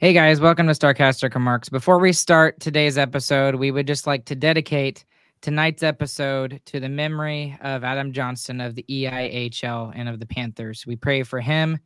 [0.00, 1.68] Hey guys, welcome to Starcastic Remarks.
[1.68, 5.04] Before we start today's episode, we would just like to dedicate
[5.42, 10.86] tonight's episode to the memory of Adam Johnson of the EIHL and of the Panthers.
[10.86, 11.80] We pray for him,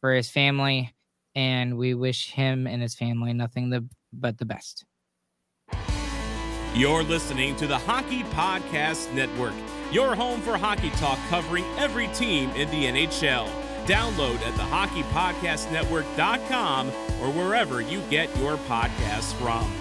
[0.00, 0.92] for his family,
[1.36, 4.84] and we wish him and his family nothing the, but the best.
[6.74, 9.54] You're listening to the Hockey Podcast Network,
[9.92, 13.61] your home for hockey talk covering every team in the NHL.
[13.86, 19.72] Download at the hockeypodcastnetwork.com or wherever you get your podcasts from.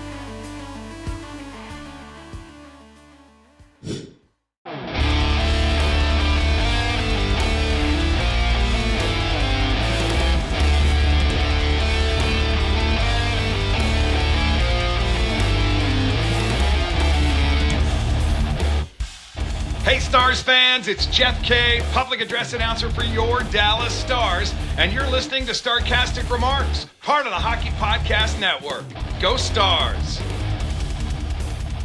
[19.84, 25.10] Hey, Stars fans, it's Jeff Kay, public address announcer for your Dallas Stars, and you're
[25.10, 28.84] listening to Starcastic Remarks, part of the Hockey Podcast Network.
[29.20, 30.20] Go Stars!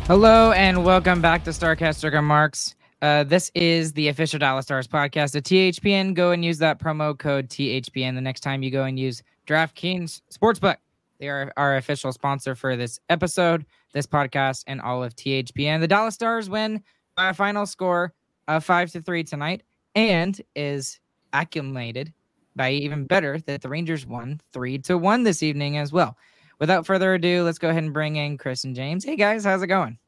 [0.06, 2.74] Hello and welcome back to Starcastic Remarks.
[3.00, 6.12] Uh, this is the official Dallas Stars podcast at THPN.
[6.12, 10.20] Go and use that promo code THPN the next time you go and use DraftKings
[10.30, 10.76] Sportsbook.
[11.18, 13.64] They are our official sponsor for this episode,
[13.94, 15.80] this podcast, and all of THPN.
[15.80, 16.82] The Dallas Stars win
[17.16, 18.12] by a final score
[18.46, 19.62] of five to three tonight,
[19.94, 21.00] and is
[21.32, 22.12] accumulated
[22.54, 26.16] by even better that the Rangers won three to one this evening as well.
[26.58, 29.04] Without further ado, let's go ahead and bring in Chris and James.
[29.04, 29.98] Hey guys, how's it going?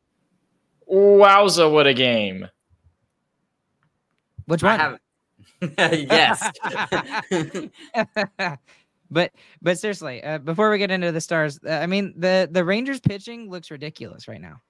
[0.91, 2.47] Wowza, what a game.
[4.47, 4.79] Which one?
[4.79, 4.99] have
[5.79, 6.51] yes.
[9.11, 12.65] but but seriously, uh, before we get into the stars, uh, I mean the the
[12.65, 14.63] Rangers pitching looks ridiculous right now.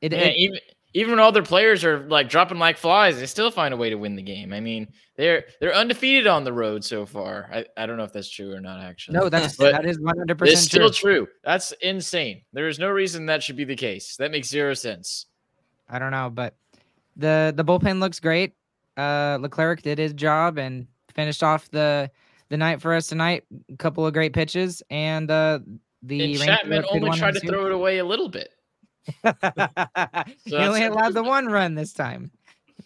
[0.00, 0.58] It, Yeah, it- even
[0.92, 3.90] even when all their players are like dropping like flies, they still find a way
[3.90, 4.52] to win the game.
[4.52, 7.48] I mean, they're they're undefeated on the road so far.
[7.52, 9.18] I, I don't know if that's true or not actually.
[9.18, 11.28] no, that's But that is one hundred it's percent still true.
[11.44, 12.42] That's insane.
[12.52, 14.16] There is no reason that should be the case.
[14.16, 15.26] That makes zero sense.
[15.88, 16.54] I don't know, but
[17.16, 18.54] the the bullpen looks great.
[18.96, 22.10] Uh, Leclerc did his job and finished off the
[22.48, 23.44] the night for us tonight.
[23.72, 25.60] A couple of great pitches, and uh,
[26.02, 28.50] the And Chapman only tried to throw it away a little bit.
[30.44, 32.30] he only allowed the one run this time.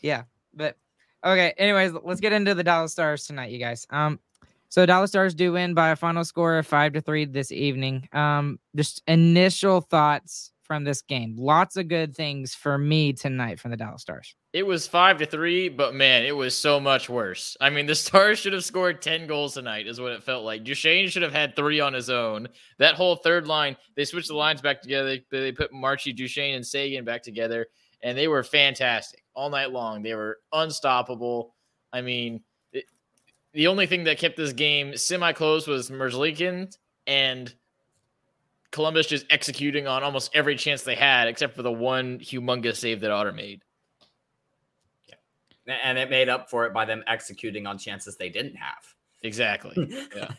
[0.00, 0.76] Yeah, but
[1.24, 1.54] okay.
[1.58, 3.86] Anyways, let's get into the Dallas Stars tonight, you guys.
[3.90, 4.20] Um,
[4.68, 8.08] so Dallas Stars do win by a final score of five to three this evening.
[8.12, 11.36] Um, just initial thoughts from this game.
[11.38, 14.34] Lots of good things for me tonight from the Dallas Stars.
[14.52, 17.56] It was five to three, but man, it was so much worse.
[17.60, 20.64] I mean, the Stars should have scored 10 goals tonight, is what it felt like.
[20.64, 22.48] Duchene should have had three on his own.
[22.78, 25.18] That whole third line, they switched the lines back together.
[25.30, 27.66] They, put Marchi, Duchene, and Seguin back together,
[28.02, 30.02] and they were fantastic all night long.
[30.02, 31.54] They were unstoppable.
[31.92, 32.84] I mean, it,
[33.52, 36.74] the only thing that kept this game semi close was Merzlikin
[37.06, 37.54] and
[38.74, 43.00] Columbus just executing on almost every chance they had, except for the one humongous save
[43.02, 43.62] that Otter made.
[45.08, 45.78] Yeah.
[45.84, 48.84] and it made up for it by them executing on chances they didn't have.
[49.22, 50.06] Exactly.
[50.16, 50.32] Yeah.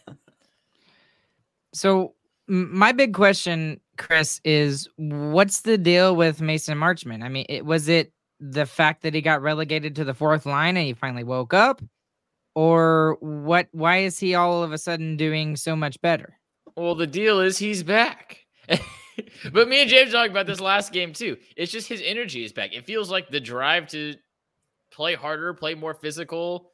[1.73, 2.13] So
[2.47, 7.23] my big question, Chris, is what's the deal with Mason Marchment?
[7.23, 10.77] I mean, it, was it the fact that he got relegated to the fourth line
[10.77, 11.81] and he finally woke up,
[12.53, 13.67] or what?
[13.71, 16.37] Why is he all of a sudden doing so much better?
[16.75, 18.39] Well, the deal is he's back.
[19.51, 21.37] but me and James talked about this last game too.
[21.55, 22.73] It's just his energy is back.
[22.73, 24.15] It feels like the drive to
[24.91, 26.71] play harder, play more physical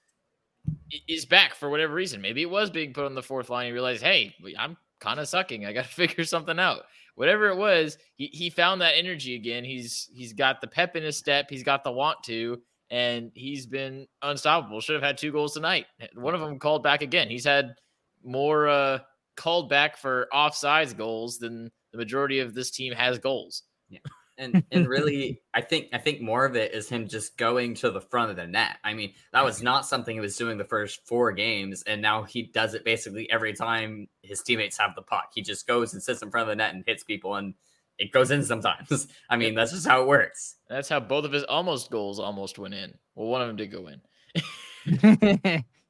[1.07, 2.21] is back for whatever reason.
[2.21, 3.67] Maybe it was being put on the fourth line.
[3.67, 5.65] He realized, hey, I'm kind of sucking.
[5.65, 6.83] I got to figure something out.
[7.15, 9.63] Whatever it was, he, he found that energy again.
[9.63, 11.47] He's he's got the pep in his step.
[11.49, 14.79] He's got the want to, and he's been unstoppable.
[14.79, 15.87] Should have had two goals tonight.
[16.15, 17.29] One of them called back again.
[17.29, 17.75] He's had
[18.23, 18.99] more uh,
[19.41, 23.63] called back for offsides goals then the majority of this team has goals.
[23.89, 23.99] Yeah.
[24.37, 27.89] And and really i think i think more of it is him just going to
[27.89, 28.77] the front of the net.
[28.83, 32.21] I mean that was not something he was doing the first four games and now
[32.23, 35.31] he does it basically every time his teammates have the puck.
[35.33, 37.55] He just goes and sits in front of the net and hits people and
[37.97, 39.07] it goes in sometimes.
[39.29, 40.57] I mean that's just how it works.
[40.69, 42.93] That's how both of his almost goals almost went in.
[43.15, 45.63] Well one of them did go in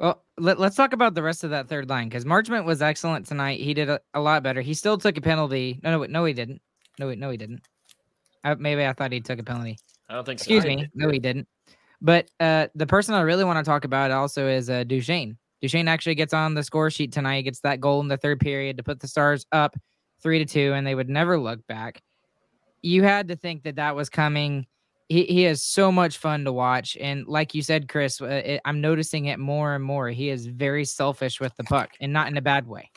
[0.00, 3.26] well let, us talk about the rest of that third line because marchment was excellent
[3.26, 6.24] tonight he did a, a, lot better he still took a penalty no no no
[6.24, 6.60] he didn't
[6.98, 7.62] no no he didn't
[8.44, 9.78] uh, maybe I thought he took a penalty.
[10.08, 10.42] I don't think so.
[10.44, 10.88] Excuse me.
[10.94, 11.46] No, he didn't.
[12.00, 15.36] But uh, the person I really want to talk about also is uh, Duchene.
[15.60, 18.78] Duchene actually gets on the score sheet tonight, gets that goal in the third period
[18.78, 19.76] to put the Stars up
[20.22, 22.02] three to two, and they would never look back.
[22.82, 24.66] You had to think that that was coming.
[25.10, 26.96] He, he is so much fun to watch.
[27.00, 30.08] And like you said, Chris, uh, it, I'm noticing it more and more.
[30.08, 32.88] He is very selfish with the puck and not in a bad way.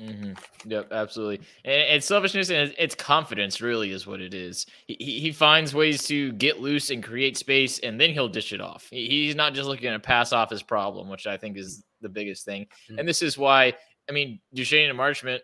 [0.00, 0.34] Mm-hmm.
[0.70, 1.38] Yep, absolutely.
[1.64, 4.66] And it's selfishness and it's confidence, really, is what it is.
[4.86, 8.60] He, he finds ways to get loose and create space, and then he'll dish it
[8.60, 8.86] off.
[8.90, 12.44] He's not just looking to pass off his problem, which I think is the biggest
[12.44, 12.66] thing.
[12.66, 12.98] Mm-hmm.
[13.00, 13.72] And this is why,
[14.08, 15.40] I mean, Duchene and Marchment,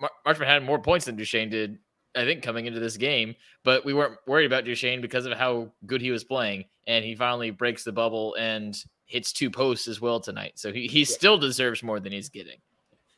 [0.00, 1.78] Mar- Marchment had more points than Duchene did,
[2.14, 5.70] I think, coming into this game, but we weren't worried about Duchene because of how
[5.86, 6.64] good he was playing.
[6.86, 8.76] And he finally breaks the bubble and
[9.06, 10.52] hits two posts as well tonight.
[10.56, 11.06] So he, he yeah.
[11.06, 12.58] still deserves more than he's getting.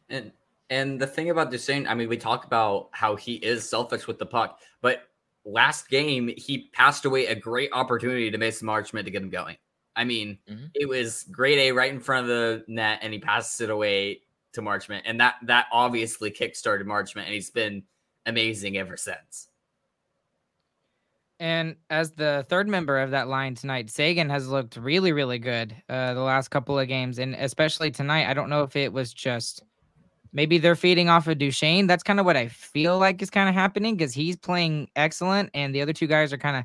[0.08, 0.32] And
[0.70, 4.18] and the thing about Duchene, I mean, we talk about how he is selfish with
[4.18, 5.02] the puck, but
[5.44, 9.56] last game he passed away a great opportunity to Mason Marchment to get him going.
[9.96, 10.66] I mean, mm-hmm.
[10.74, 14.22] it was grade A right in front of the net, and he passes it away
[14.54, 17.82] to Marchment, and that that obviously kickstarted Marchment, and he's been
[18.26, 19.48] amazing ever since.
[21.40, 25.74] And as the third member of that line tonight, Seguin has looked really, really good
[25.88, 28.28] uh, the last couple of games, and especially tonight.
[28.28, 29.62] I don't know if it was just
[30.32, 31.86] maybe they're feeding off of Duchene.
[31.86, 35.50] That's kind of what I feel like is kind of happening because he's playing excellent,
[35.54, 36.64] and the other two guys are kind of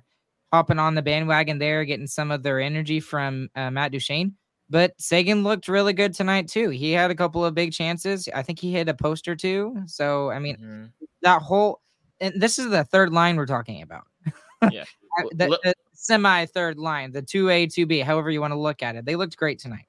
[0.54, 4.36] hopping on the bandwagon there, getting some of their energy from uh, Matt Duchene.
[4.70, 6.70] But Seguin looked really good tonight too.
[6.70, 8.30] He had a couple of big chances.
[8.34, 9.82] I think he hit a post or two.
[9.88, 10.86] So I mean, mm-hmm.
[11.22, 11.82] that whole
[12.22, 14.04] and this is the third line we're talking about.
[14.74, 14.84] Yeah,
[15.32, 18.84] the, the semi third line, the two A, two B, however you want to look
[18.84, 19.06] at it.
[19.06, 19.86] They looked great tonight.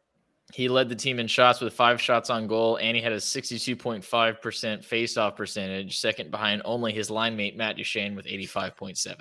[0.52, 3.16] He led the team in shots with five shots on goal, and he had a
[3.16, 9.16] 62.5% face-off percentage, second behind only his line mate Matt Duchene with 85.7.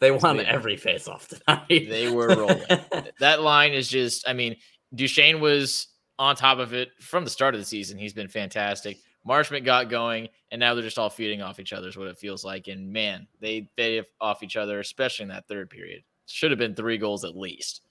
[0.00, 1.66] They won every face-off tonight.
[1.68, 2.80] they were rolling.
[3.20, 4.56] that line is just, I mean,
[4.94, 5.88] Duchene was
[6.18, 7.98] on top of it from the start of the season.
[7.98, 8.98] He's been fantastic.
[9.26, 12.18] Marchment got going, and now they're just all feeding off each other, is what it
[12.18, 12.68] feels like.
[12.68, 16.02] And man, they fed off each other, especially in that third period.
[16.26, 17.82] Should have been three goals at least.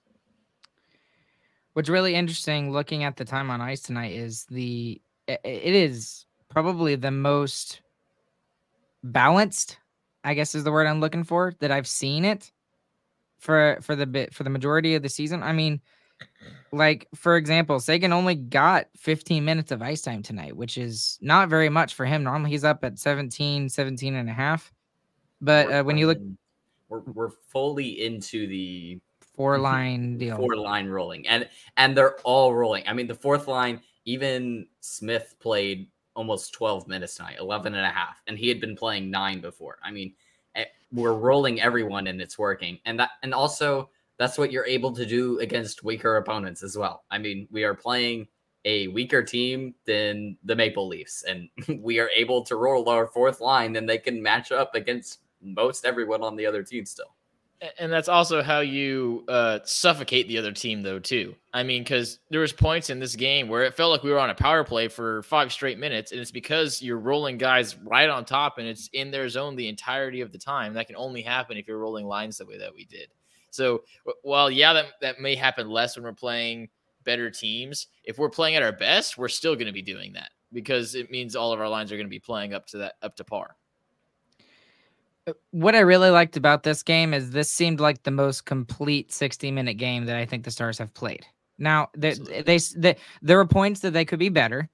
[1.73, 6.95] What's really interesting looking at the time on ice tonight is the it is probably
[6.95, 7.81] the most
[9.03, 9.77] balanced,
[10.23, 12.51] I guess is the word I'm looking for that I've seen it
[13.37, 15.43] for for the bit for the majority of the season.
[15.43, 15.81] I mean,
[16.71, 21.49] like for example, Seguin only got 15 minutes of ice time tonight, which is not
[21.49, 22.23] very much for him.
[22.23, 24.71] Normally he's up at 17, 17 and a half.
[25.41, 26.19] But uh, when you look
[26.89, 28.99] we're, we're fully into the
[29.35, 30.37] four line deal.
[30.37, 31.27] Four line rolling.
[31.27, 31.47] And
[31.77, 32.83] and they're all rolling.
[32.87, 37.89] I mean, the fourth line, even Smith played almost 12 minutes tonight, 11 and a
[37.89, 39.77] half, and he had been playing nine before.
[39.83, 40.13] I mean,
[40.55, 42.79] eh, we're rolling everyone and it's working.
[42.85, 47.03] And that and also that's what you're able to do against weaker opponents as well.
[47.11, 48.27] I mean, we are playing
[48.65, 51.49] a weaker team than the Maple Leafs, and
[51.81, 55.85] we are able to roll our fourth line, and they can match up against most
[55.85, 57.13] everyone on the other team still.
[57.79, 61.33] And that's also how you uh, suffocate the other team, though, too.
[61.55, 64.19] I mean, because there was points in this game where it felt like we were
[64.19, 68.09] on a power play for five straight minutes, and it's because you're rolling guys right
[68.09, 70.75] on top, and it's in their zone the entirety of the time.
[70.75, 73.07] That can only happen if you're rolling lines the way that we did.
[73.51, 73.83] So,
[74.21, 76.69] while yeah, that that may happen less when we're playing
[77.03, 80.29] better teams, if we're playing at our best, we're still going to be doing that
[80.53, 82.95] because it means all of our lines are going to be playing up to that
[83.01, 83.55] up to par
[85.27, 89.11] uh, what I really liked about this game is this seemed like the most complete
[89.11, 91.25] 60 minute game that I think the Stars have played.
[91.57, 94.69] Now, they, they, they, there were points that they could be better,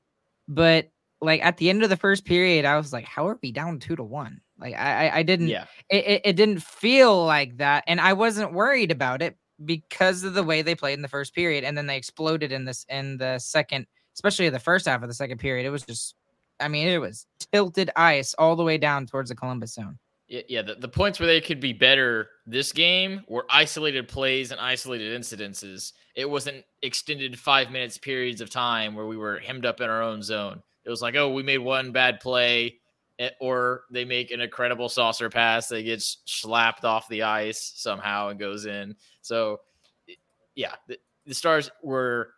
[0.47, 3.51] but like at the end of the first period, I was like, how are we
[3.51, 4.41] down two to one?
[4.59, 5.65] Like I I, didn't Yeah.
[5.89, 7.83] it, it, didn't feel like that.
[7.87, 11.33] And I wasn't worried about it because of the way they played in the first
[11.33, 11.63] period.
[11.63, 15.13] And then they exploded in this in the second, especially the first half of the
[15.13, 15.65] second period.
[15.65, 16.15] It was just
[16.59, 19.97] I mean, it was tilted ice all the way down towards the Columbus zone.
[20.27, 24.51] Yeah, yeah the, the points where they could be better this game were isolated plays
[24.51, 25.93] and isolated incidences.
[26.15, 30.01] It wasn't extended five minutes periods of time where we were hemmed up in our
[30.01, 30.61] own zone.
[30.85, 32.75] It was like, oh, we made one bad play,
[33.19, 38.29] Eh, or they make an incredible saucer pass that gets slapped off the ice somehow
[38.29, 38.95] and goes in.
[39.21, 39.61] So,
[40.09, 40.13] eh,
[40.55, 42.31] yeah, the, the Stars were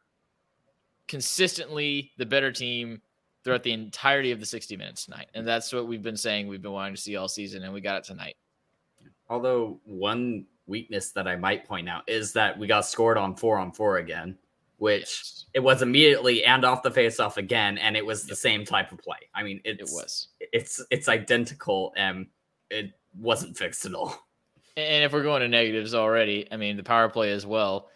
[1.08, 3.02] consistently the better team
[3.44, 5.28] throughout the entirety of the 60 minutes tonight.
[5.34, 7.80] And that's what we've been saying we've been wanting to see all season, and we
[7.80, 8.36] got it tonight.
[9.30, 13.58] Although one weakness that I might point out is that we got scored on four
[13.60, 14.38] on four again,
[14.78, 18.30] which Yes, it was immediately and off the face off again, and it was the
[18.30, 18.38] Yep.
[18.38, 19.20] same type of play.
[19.34, 20.30] I mean, it was.
[20.56, 22.28] It's it's identical, and
[22.72, 24.18] it wasn't fixed at all.
[24.78, 27.90] And if we're going to negatives already, I mean, the power play as well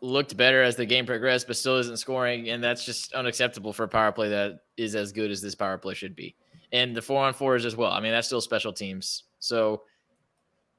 [0.00, 2.50] looked better as the game progressed, but still isn't scoring.
[2.50, 5.78] And that's just unacceptable for a power play that is as good as this power
[5.78, 6.34] play should be.
[6.72, 7.90] And the four on fours as well.
[7.90, 9.24] I mean, that's still special teams.
[9.38, 9.82] So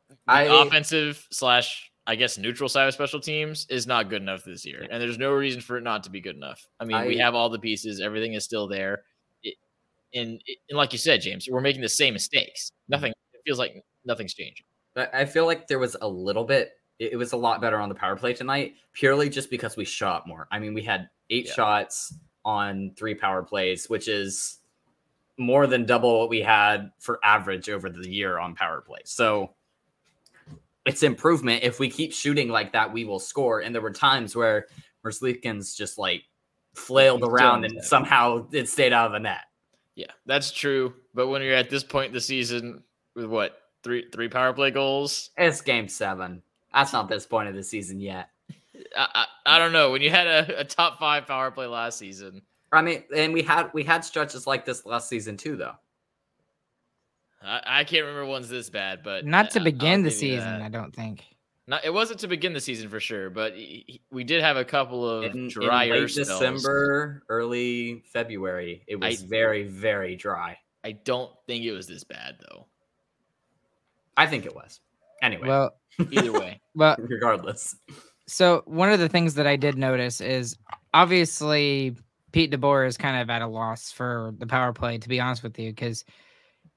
[0.10, 4.44] the I- offensive slash, I guess, neutral side of special teams is not good enough
[4.44, 4.86] this year.
[4.90, 6.68] And there's no reason for it not to be good enough.
[6.80, 9.04] I mean, we have all the pieces, everything is still there.
[10.14, 12.70] And, eh, and like you said, James, we're making the same mistakes.
[12.70, 12.92] Mm-hmm.
[12.92, 14.66] Nothing, it feels like nothing's changing.
[14.96, 16.72] But I feel like there was a little bit.
[17.00, 20.28] It was a lot better on the power play tonight, purely just because we shot
[20.28, 20.48] more.
[20.52, 21.54] I mean, we had eight Yeah.
[21.54, 24.60] shots on three power plays, which is
[25.38, 29.02] more than double what we had for average over the year on power play.
[29.04, 29.54] So
[30.88, 31.64] it's improvement.
[31.64, 33.60] If we keep shooting like that, we will score.
[33.60, 34.66] And there were times where
[35.06, 36.24] Merzlikins just like
[36.74, 39.42] flailed around and somehow it stayed out of the net.
[39.98, 40.94] Yeah, that's true.
[41.16, 42.84] But when you're at this point in the season
[43.16, 46.44] with what three three power play goals, It's game seven.
[46.72, 48.30] That's not this point of the season yet.
[48.96, 49.26] I I,
[49.56, 49.90] I don't know.
[49.90, 53.42] When you had a, a top five power play last season, I mean, and we
[53.42, 55.74] had we had stretches like this last season too, though.
[57.42, 59.02] I, I can't remember one's this bad.
[59.04, 60.62] But Not to I- I'll begin the season.
[60.62, 61.24] I don't think.
[61.70, 64.56] Not, it wasn't to begin the season for sure, but y- y- we did have
[64.56, 66.28] a couple of In, in late spells.
[66.40, 70.58] December, early February, it was I- very, very dry.
[70.86, 72.68] I don't think it was this bad though.
[74.16, 74.80] I think it was.
[75.22, 75.72] Anyway, Well,
[76.12, 77.76] Either way, well, regardless,
[78.28, 80.56] so one of the things that I did notice is
[80.94, 81.96] obviously
[82.32, 85.44] Pete DeBoer is kind of at a loss for the power play, to be honest
[85.44, 86.06] with you, because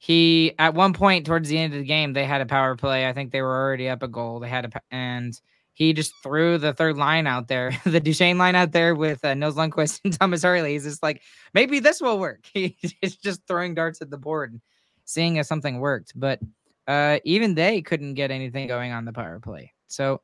[0.03, 3.07] he at one point towards the end of the game they had a power play.
[3.07, 4.41] I think they were already up a goal.
[4.41, 5.39] They had a and
[5.75, 9.35] he just threw the third line out there, the Duchene line out there with uh,
[9.35, 10.73] Nils Lundkvist and Thomas Harley.
[10.73, 11.21] He's just like,
[11.53, 12.47] maybe this will work.
[12.55, 14.63] He's just throwing darts at the board, and
[15.05, 16.13] seeing if something worked.
[16.17, 16.41] But
[16.89, 19.75] uh, even they couldn't get anything going on the power play.
[19.87, 20.23] So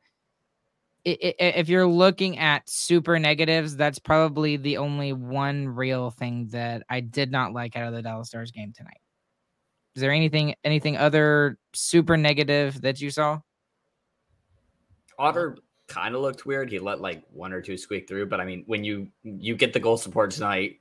[1.04, 7.00] if you're looking at super negatives, that's probably the only one real thing that I
[7.00, 9.00] did not like out of the Dallas Stars game tonight.
[9.96, 13.40] Is there anything anything other super negative that you saw?
[15.18, 15.56] Otter
[15.88, 16.70] kind of looked weird.
[16.70, 19.72] He let like one or two squeak through, but I mean, when you you get
[19.72, 20.80] the goal support tonight,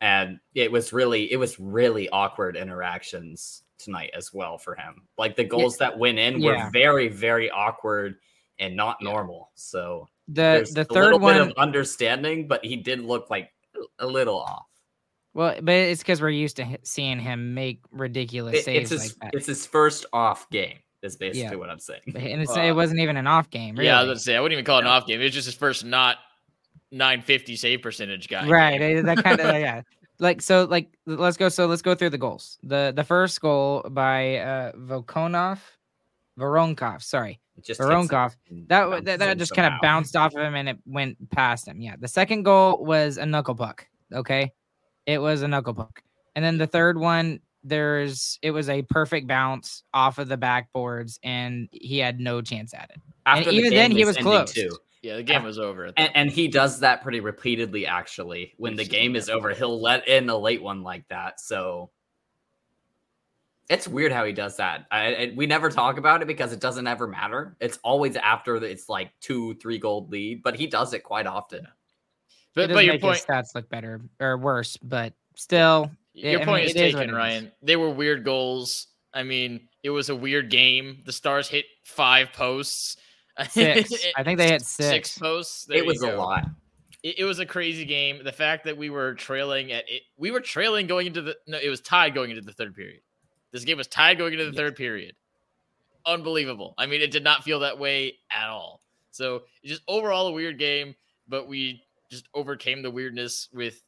[0.00, 5.02] and it was really it was really awkward interactions tonight as well for him.
[5.18, 6.66] Like the goals that went in Yeah.
[6.66, 8.18] were very very awkward
[8.60, 9.10] and not Yeah.
[9.10, 9.50] normal.
[9.56, 13.50] So The the a third little one bit of understanding, but he did look like
[13.98, 14.66] a little off.
[15.34, 19.12] Well, but it's because we're used to seeing him make ridiculous It- saves it's his
[19.22, 19.36] like that.
[19.38, 20.78] it's his first off game.
[21.02, 21.54] Is basically Yeah.
[21.56, 22.00] what I'm saying.
[22.06, 23.88] And it's, Uh, it wasn't even an off game, really.
[23.88, 25.20] yeah, I was going to say I wouldn't even call it an off game.
[25.20, 26.16] It was just his first not
[26.92, 28.46] 950 save percentage guy.
[28.48, 29.82] right that kind of yeah
[30.20, 33.84] like so like let's go so let's go through the goals the the first goal
[33.90, 35.58] by uh vokonov
[36.38, 38.34] voronkov sorry It just hits Voronkov.
[38.68, 41.80] that, that that just kind of bounced off of him and it went past him
[41.80, 44.52] yeah the second goal was a knuckle puck okay
[45.06, 46.02] it was a knuckle puck
[46.36, 51.18] and then the third one there's it was a perfect bounce off of the backboards
[51.22, 54.52] and he had no chance at it After the even then, game he was close.
[54.52, 54.70] too.
[55.02, 55.90] Yeah, the game was over.
[55.98, 58.54] And, and he does that pretty repeatedly, actually.
[58.56, 61.40] When the game is over, he'll let in a late one like that.
[61.40, 61.90] So
[63.68, 64.86] it's weird how he does that.
[64.90, 67.56] I, I- we never talk about it because it doesn't ever matter.
[67.60, 71.26] It's always after the, it's like two, three gold lead, but he does it quite
[71.26, 71.66] often.
[72.56, 76.40] It But, but your make point, his stats look better or worse but still your
[76.40, 77.18] I point mean, is it is what taken, it is.
[77.18, 77.52] Ryan.
[77.62, 78.88] They were weird goals.
[79.12, 81.02] I mean, it was a weird game.
[81.04, 82.96] The Stars hit five posts.
[83.48, 85.64] six i think they hit six, Six posts.
[85.64, 86.46] There it you was a lot.
[87.02, 88.22] it, it was a crazy game.
[88.22, 91.58] The fact that we were trailing at it, we were trailing going into the no,
[91.58, 93.00] it was tied going into the third period.
[93.52, 95.14] This game was tied going into the third period.
[96.06, 96.74] Unbelievable.
[96.78, 98.82] I mean, it did not feel that way at all.
[99.10, 100.94] So just overall a weird game,
[101.28, 101.82] but we
[102.14, 103.82] just overcame the weirdness with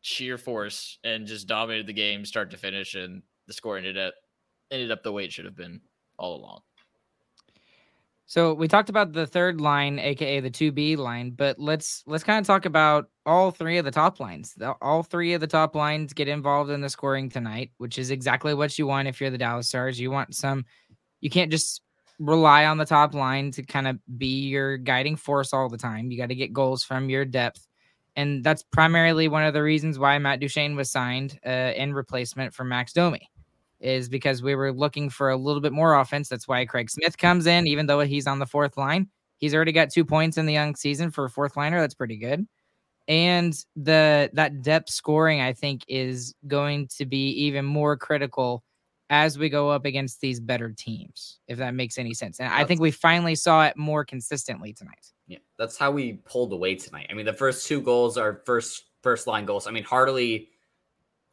[0.00, 4.14] sheer force and just dominated the game start to finish, and the score ended up
[4.70, 5.80] ended up the way it should have been
[6.18, 6.60] all along.
[8.26, 12.24] So we talked about the third line, aka the two B line, but let's let's
[12.24, 14.54] kind of talk about all three of the top lines.
[14.54, 18.10] The, all three of the top lines get involved in the scoring tonight, which is
[18.10, 20.00] exactly what you want if you're the Dallas Stars.
[20.00, 20.64] You want some.
[21.20, 21.82] You can't just
[22.18, 26.10] rely on the top line to kind of be your guiding force all the time.
[26.10, 27.66] You got to get goals from your depth,
[28.16, 32.54] and that's primarily one of the reasons why Matt Duchene was signed uh, in replacement
[32.54, 33.30] for Max Domi
[33.80, 36.28] is because we were looking for a little bit more offense.
[36.28, 39.08] That's why Craig Smith comes in, even though he's on the fourth line.
[39.38, 41.80] He's already got two points in the young season for a fourth liner.
[41.80, 42.46] That's pretty good.
[43.08, 48.64] And the that depth scoring, I think, is going to be even more critical
[49.10, 52.40] as we go up against these better teams, if that makes any sense.
[52.40, 55.12] And I think we finally saw it more consistently tonight.
[55.26, 57.06] Yeah, that's how we pulled away tonight.
[57.10, 59.66] I mean, the first two goals are first first line goals.
[59.66, 60.48] I mean, Harley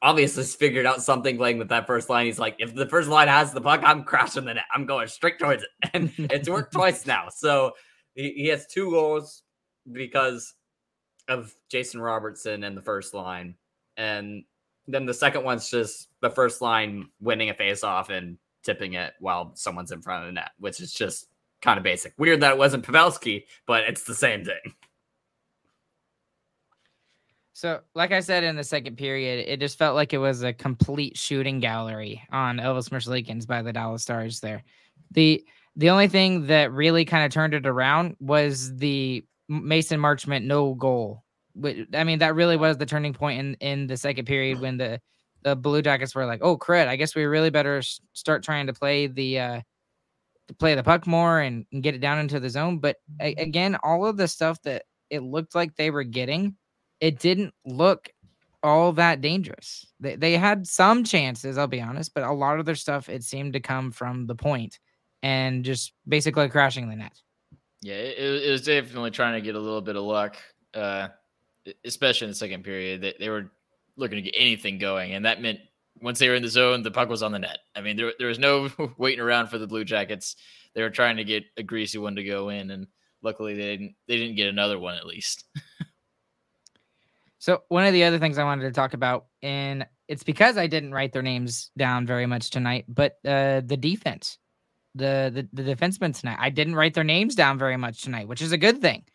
[0.02, 2.26] obviously figured out something playing with that first line.
[2.26, 4.66] He's like, if the first line has the puck, I'm crashing the net.
[4.74, 5.70] I'm going straight towards it.
[5.94, 7.28] And it's worked twice now.
[7.30, 7.74] So
[8.16, 9.44] he, he has two goals
[9.92, 10.54] because
[11.28, 13.56] of Jason Robertson and the first line.
[13.98, 14.44] And
[14.88, 19.14] then the second one's just the first line winning a face off and tipping it
[19.20, 21.28] while someone's in front of the net, which is just
[21.62, 22.14] kind of basic.
[22.18, 24.74] Weird that it wasn't Pavelski, but it's the same thing.
[27.54, 30.52] So, like I said in the second period, it just felt like it was a
[30.52, 34.64] complete shooting gallery on Elvis Merzlikins by the Dallas Stars there.
[35.12, 35.46] The
[35.76, 40.74] the only thing that really kind of turned it around was the Mason Marchment no
[40.74, 41.24] goal.
[41.94, 45.02] I mean, that really was the turning point in, in the second period when the,
[45.44, 46.88] the Blue Jackets were like, "Oh, cred!
[46.88, 47.82] I guess we really better
[48.14, 49.62] start trying to play the uh,
[50.48, 53.36] to play the puck more and, and get it down into the zone." But a-
[53.36, 56.56] again, all of the stuff that it looked like they were getting
[57.02, 58.10] it didn't look
[58.64, 59.86] all that dangerous.
[60.00, 63.24] They, they had some chances, I'll be honest, but a lot of their stuff, it
[63.24, 64.80] seemed to come from the point
[65.24, 67.20] and just basically crashing the net.
[67.82, 70.38] Yeah, it, it was definitely trying to get a little bit of luck,
[70.76, 71.08] uh,
[71.86, 73.02] especially in the second period.
[73.02, 73.52] They, they were
[73.96, 75.60] looking to get anything going, and that meant
[76.02, 77.60] once they were in the zone, the puck was on the net.
[77.76, 80.36] I mean, there, there was no waiting around for the Blue Jackets.
[80.74, 82.88] They were trying to get a greasy one to go in, and
[83.22, 83.96] luckily they didn't.
[84.08, 85.46] They didn't get another one at least.
[87.42, 90.68] So one of the other things I wanted to talk about, and it's because I
[90.68, 94.38] didn't write their names down very much tonight, but uh, the defense,
[94.94, 98.44] the, the the defensemen tonight, I didn't write their names down very much tonight, which
[98.44, 99.06] is a good thing,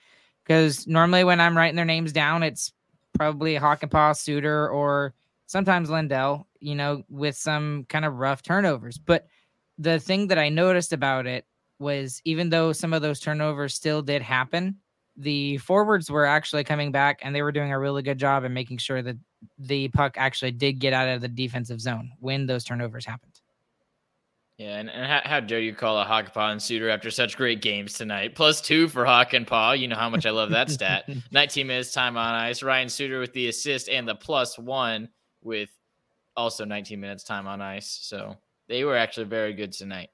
[0.47, 2.73] because normally when I'm writing their names down, it's
[3.15, 5.15] probably Hakanpää, Suter, or
[5.47, 8.99] sometimes Lindell, you know, with some kind of rough turnovers.
[8.99, 9.27] But
[9.79, 11.47] the thing that I noticed about it
[11.79, 14.77] was even though some of those turnovers still did happen,
[15.17, 18.53] the forwards were actually coming back and they were doing a really good job in
[18.53, 19.17] making sure that
[19.59, 23.36] the puck actually did get out of the defensive zone when those turnovers happened.
[24.59, 27.61] Yeah, and, and how, how dare you call a Hakanpää and Suter after such great
[27.61, 28.35] games tonight?
[28.35, 29.79] Plus two for Hakanpää.
[29.79, 31.09] You know how much I love that stat.
[31.31, 32.63] 19 minutes time on ice.
[32.63, 35.11] Ryan Suter with the assist and the plus one
[35.43, 35.69] with
[36.37, 37.99] also 19 minutes time on ice.
[38.03, 40.09] So they were actually very good tonight.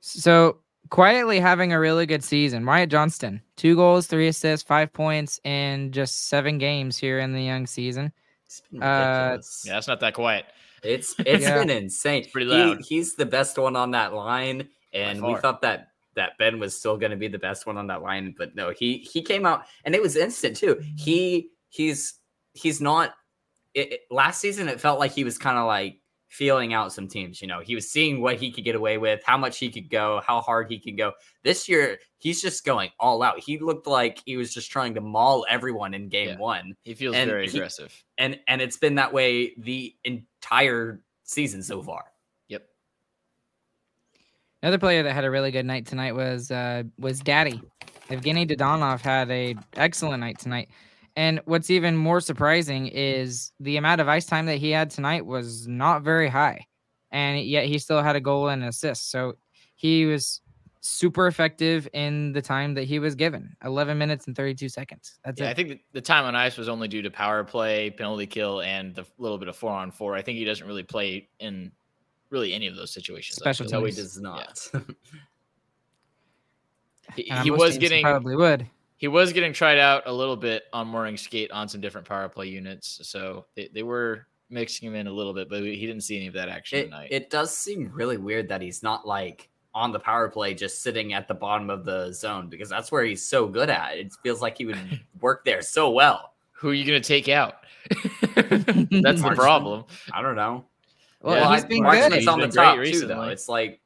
[0.00, 2.64] So quietly having a really good season.
[2.64, 7.42] Wyatt Johnston, two goals, three assists, five points in just seven games here in the
[7.42, 8.12] young season.
[8.80, 10.46] Uh, yeah, that's not that quiet.
[10.82, 11.58] It's it's yeah.
[11.58, 12.22] been insane.
[12.22, 12.78] It's pretty loud.
[12.78, 16.76] He, he's the best one on that line, and we thought that that Benn was
[16.76, 19.46] still going to be the best one on that line, but no, he he came
[19.46, 20.80] out and it was instant too.
[20.96, 22.14] He he's
[22.52, 23.14] he's not.
[23.72, 27.06] It, it, last season, it felt like he was kind of like feeling out some
[27.06, 27.40] teams.
[27.40, 29.88] You know, he was seeing what he could get away with, how much he could
[29.88, 31.12] go, how hard he could go.
[31.44, 33.38] This year, he's just going all out.
[33.38, 36.74] He looked like he was just trying to maul everyone in game yeah, one.
[36.82, 37.94] He feels and very he, aggressive.
[38.18, 39.94] And and it's been that way the
[40.42, 42.04] entire season so far.
[42.48, 42.66] Yep.
[44.62, 47.60] Another player that had a really good night tonight was uh was Daddy.
[48.08, 50.68] Evgeny Dadonov had a excellent night tonight.
[51.16, 55.26] And what's even more surprising is the amount of ice time that he had tonight
[55.26, 56.66] was not very high.
[57.10, 59.10] And yet he still had a goal and an assist.
[59.10, 59.34] So
[59.74, 60.40] he was
[60.80, 65.18] super effective in the time that he was given 11 minutes and 32 seconds.
[65.24, 65.50] That's yeah, it.
[65.50, 68.94] I think the time on ice was only due to power play, penalty kill, and
[68.94, 70.16] the little bit of four on four.
[70.16, 71.70] I think he doesn't really play in
[72.30, 73.36] really any of those situations.
[73.36, 74.70] Special No, he does not.
[74.72, 74.80] Yeah.
[77.16, 78.66] he, he was getting probably would.
[78.96, 82.28] he was getting tried out a little bit on morning skate on some different power
[82.28, 86.00] play units, so they, they were mixing him in a little bit, but he didn't
[86.00, 87.08] see any of that action It, tonight.
[87.10, 91.12] it does seem really weird that he's not like on the power play, just sitting
[91.12, 93.96] at the bottom of the zone because that's where he's so good at.
[93.98, 94.78] It feels like he would
[95.20, 96.34] work there so well.
[96.52, 97.54] Who are you going to take out?
[98.36, 99.84] That's the problem.
[100.12, 100.66] I don't know.
[101.22, 102.18] Well, Yeah, he's I- been Marchment's good.
[102.18, 103.14] He's on the been top too, recently.
[103.14, 103.22] though.
[103.24, 103.80] It's like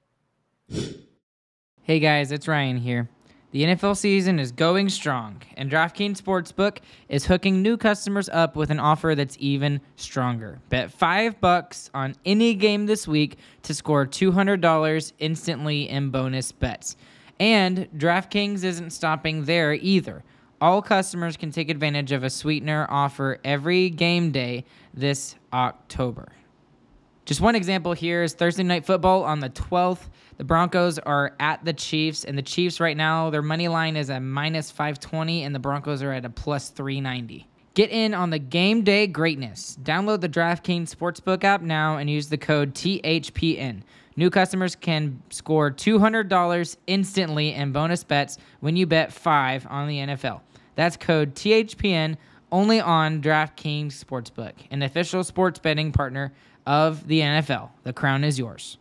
[1.82, 3.08] Hey guys, it's Ryan here.
[3.54, 8.72] The NFL season is going strong, and DraftKings Sportsbook is hooking new customers up with
[8.72, 10.58] an offer that's even stronger.
[10.70, 16.96] Bet five bucks on any game this week to score $200 instantly in bonus bets.
[17.38, 20.24] And DraftKings isn't stopping there either.
[20.60, 24.64] All customers can take advantage of a sweetener offer every game day
[24.94, 26.32] this October.
[27.24, 30.08] Just one example here is Thursday night football on the 12th.
[30.36, 34.10] The Broncos are at the Chiefs, and the Chiefs right now, their money line is
[34.10, 37.46] a minus 520, and the Broncos are at a plus 390.
[37.74, 39.78] Get in on the game day greatness.
[39.82, 43.82] Download the DraftKings Sportsbook app now and use the code THPN.
[44.16, 49.98] New customers can score $200 instantly in bonus bets when you bet five on the
[49.98, 50.40] NFL.
[50.76, 52.16] That's code THPN
[52.52, 56.32] only on DraftKings Sportsbook, an official sports betting partner
[56.66, 57.70] of the NFL.
[57.82, 58.78] The crown is yours.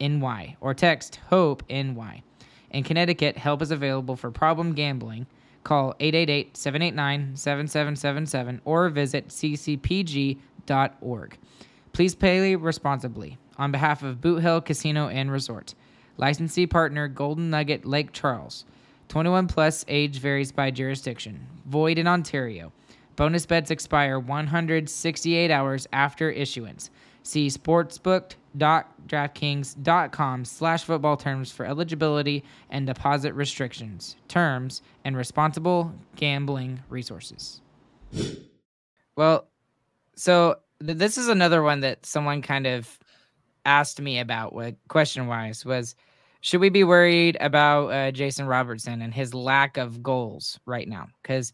[0.00, 2.22] NY or text HOPE NY.
[2.70, 5.26] In Connecticut, help is available for problem gambling.
[5.62, 10.38] Call 888 789 7777 or visit ccpg.org.
[11.92, 13.36] Please pay responsibly.
[13.58, 15.74] On behalf of Boot Hill Casino and Resort,
[16.18, 18.66] licensee partner Golden Nugget Lake Charles.
[19.08, 21.46] 21 plus age varies by jurisdiction.
[21.66, 22.72] Void in Ontario.
[23.16, 26.90] Bonus bets expire 168 hours after issuance.
[27.22, 37.60] See sportsbook.draftkings.com slash football terms for eligibility and deposit restrictions, terms, and responsible gambling resources.
[39.16, 39.48] Well,
[40.14, 42.98] so th- this is another one that someone kind of
[43.64, 45.96] asked me about, what question wise was
[46.46, 51.08] should we be worried about uh, Jason Robertson and his lack of goals right now?
[51.20, 51.52] Because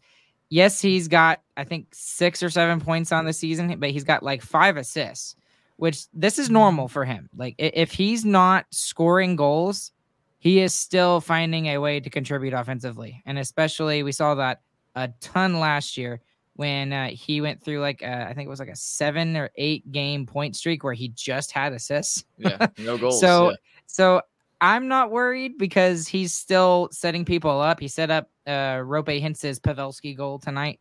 [0.49, 4.21] yes, he's got I think six or seven points on the season, but he's got
[4.21, 5.35] like five assists,
[5.77, 7.27] which this is normal for him.
[7.35, 9.91] Like if he's not scoring goals,
[10.37, 14.61] he is still finding a way to contribute offensively, and especially we saw that
[14.93, 16.21] a ton last year
[16.55, 19.49] when uh, he went through like uh, I think it was like a seven or
[19.55, 22.25] eight game point streak where he just had assists.
[22.37, 23.19] Yeah, no goals.
[23.19, 23.55] So yeah.
[23.87, 24.21] so
[24.61, 27.79] I'm not worried because he's still setting people up.
[27.79, 30.79] He set up uh Rope Hintz's Pavelski goal tonight.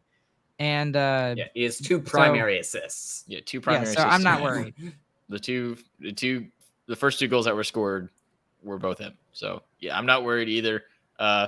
[0.58, 3.24] And uh yeah, he has two primary assists.
[3.26, 3.94] Yeah, two yeah, primary.
[3.94, 4.74] so I'm not worried.
[5.28, 6.46] The two, the two,
[6.88, 8.10] the first two goals that were scored
[8.62, 9.14] were both him.
[9.32, 10.82] So yeah, I'm not worried either.
[11.18, 11.46] Uh,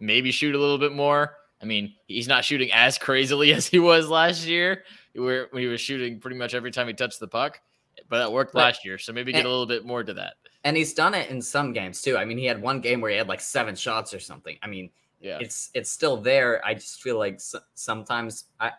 [0.00, 1.34] maybe shoot a little bit more.
[1.60, 4.84] I mean, he's not shooting as crazily as he was last year,
[5.14, 7.60] where when he was shooting pretty much every time he touched the puck.
[8.08, 10.14] But that worked But- last year, so maybe get and- a little bit more to
[10.14, 10.34] that.
[10.66, 12.18] And he's done it in some games too.
[12.18, 14.58] I mean, he had one game where he had like seven shots or something.
[14.64, 16.60] I mean, Yeah, it's it's still there.
[16.66, 17.40] I just feel like
[17.74, 18.72] sometimes I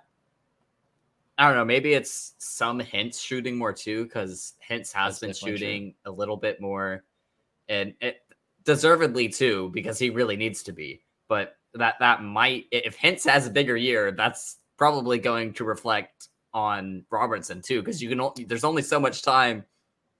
[1.37, 1.63] I don't know.
[1.63, 5.57] Maybe it's some Hintz shooting more too because Hintz has That's been definitely true.
[5.57, 7.05] shooting a little bit more,
[7.69, 8.17] and it
[8.65, 11.01] deservedly too because he really needs to be.
[11.29, 16.27] But that that might if Hintz has a bigger year, that's probably going to reflect
[16.53, 19.63] on Robertson too because you can only there's only so much time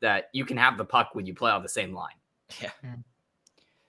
[0.01, 2.13] that you can have the puck when you play on the same line.
[2.61, 2.71] yeah.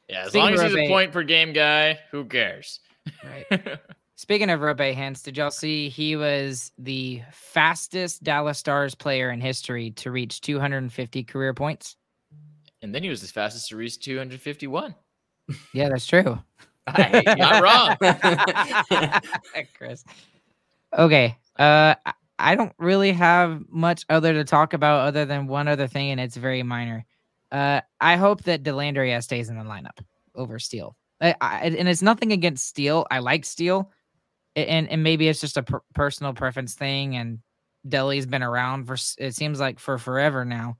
[0.09, 0.23] Yeah.
[0.23, 2.81] As Speaking long as he's a a- point per game guy, who cares?
[3.25, 3.79] Right.
[4.17, 9.41] Speaking of Rope Hintz, did y'all see he was the fastest Dallas Stars player in
[9.41, 11.97] history to reach 250 career points?
[12.83, 14.95] and then he was the fastest to reach 251.
[15.73, 16.39] Yeah, that's true.
[16.97, 19.21] Hey, you're Not wrong.
[19.77, 20.05] Chris.
[20.97, 21.37] Okay.
[21.59, 21.95] Uh
[22.39, 26.21] I- don't really have much other to talk about other than one other thing, and
[26.21, 27.05] it's very minor.
[27.51, 29.99] Uh I hope that Dellandrea stays in the lineup
[30.35, 30.97] over Steele.
[31.21, 33.07] I, I, and it's nothing against Steele.
[33.11, 33.91] I like Steele.
[34.57, 37.39] And and maybe it's just a per- personal preference thing and
[37.89, 40.77] Delhi's been around for it seems like for forever now.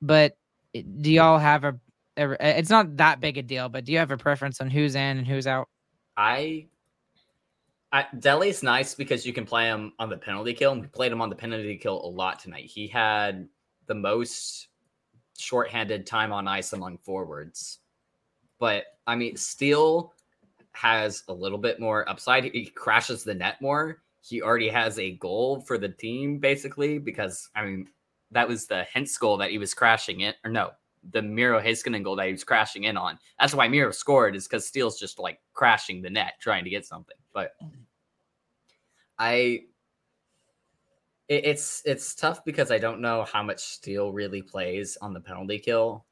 [0.00, 0.36] But
[0.74, 1.78] do y'all have a-
[2.16, 5.18] it's not that big a deal, but do you have a preference on who's in
[5.18, 5.68] and who's out?
[6.16, 6.66] I,
[7.96, 10.72] I Delhi's nice because you can play him on the penalty kill.
[10.72, 12.66] And we played him on the penalty kill a lot tonight.
[12.66, 13.48] He had
[13.86, 14.68] the most
[15.38, 17.78] shorthanded time on ice among forwards.
[18.58, 20.12] But I mean, Steele
[20.72, 22.44] has a little bit more upside.
[22.44, 24.02] He crashes the net more.
[24.26, 27.88] he already has a goal for the team, basically, because I mean,
[28.32, 30.70] that was the Hintz goal that he was crashing in, or no,
[31.12, 33.18] the Miro Heiskanen goal that he was crashing in on.
[33.38, 36.84] That's why Miro scored, is because Steele's just like crashing the net trying to get
[36.84, 37.16] something.
[37.32, 37.52] But
[39.18, 39.64] I
[41.28, 45.20] it, it's it's tough because I don't know how much Steele really plays on the
[45.20, 46.04] penalty kill.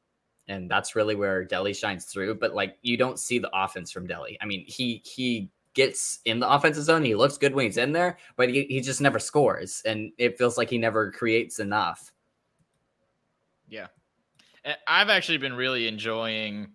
[0.46, 2.34] And that's really where Delhi shines through.
[2.34, 4.36] But like you don't see the offense from Delhi.
[4.40, 7.04] I mean, he he gets in the offensive zone.
[7.04, 9.82] He looks good when he's in there, but he, he just never scores.
[9.84, 12.12] And it feels like he never creates enough.
[13.68, 13.88] Yeah.
[14.86, 16.72] I've actually been really enjoying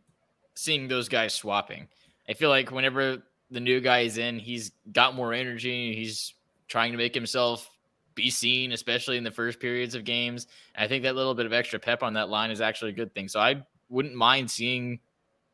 [0.55, 1.87] seeing those guys swapping.
[2.27, 5.95] I feel like whenever the new guy is in, he's got more energy.
[5.95, 6.33] He's
[6.67, 7.69] trying to make himself
[8.15, 10.47] be seen, especially in the first periods of games.
[10.75, 12.95] And I think that little bit of extra pep on that line is actually a
[12.95, 13.27] good thing.
[13.27, 14.99] So I wouldn't mind seeing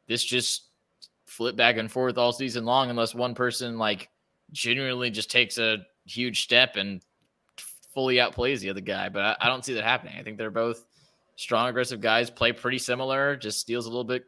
[0.08, 0.64] this just
[1.26, 4.10] flip back and forth all season long, unless one person like
[4.52, 7.02] genuinely just takes a huge step and
[7.94, 9.10] fully outplays the other guy.
[9.10, 10.16] But I, I don't see that happening.
[10.20, 10.86] I think they're both
[11.36, 14.26] strong, aggressive guys, play pretty similar, just Steele's a little bit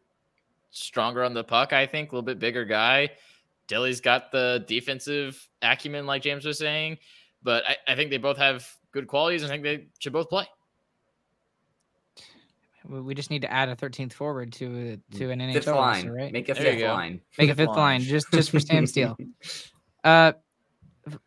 [0.71, 3.09] stronger on the puck, I think, a little bit bigger guy.
[3.67, 6.97] Delhi's got the defensive acumen, like James was saying,
[7.43, 9.43] but I, I think they both have good qualities.
[9.43, 10.47] I think they should both play.
[12.85, 16.31] We just need to add a 13th forward to to an NHL fifth line, right?
[16.31, 17.21] Make a There fifth line.
[17.37, 19.17] Make a fifth line just just for Sam Steele.
[20.03, 20.31] Uh,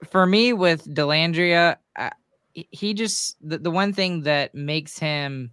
[0.05, 2.11] for me with Dellandrea, uh,
[2.53, 5.50] he- he just the, the one thing that makes him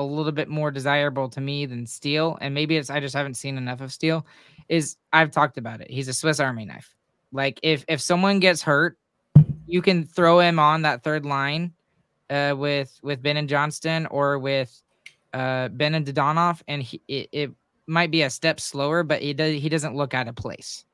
[0.00, 3.34] a little bit more desirable to me than Steele, and maybe it's I just haven't
[3.34, 4.26] seen enough of Steele,
[4.68, 5.90] is I've talked about it.
[5.90, 6.94] He's a Swiss Army knife.
[7.32, 8.98] Like if if someone gets hurt,
[9.66, 11.72] you can throw him on that third line
[12.30, 14.82] uh, with with Benn and Johnston or with
[15.32, 17.50] uh, Benn and Dadonov, and he, it, it
[17.86, 20.84] might be a step slower, but he does he doesn't look out of place,